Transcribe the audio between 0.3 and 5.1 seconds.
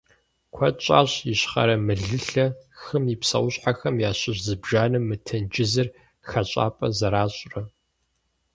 Куэд щӀащ Ищхъэрэ Мылылъэ хым и псэущхьэхэм ящыщ зыбжанэм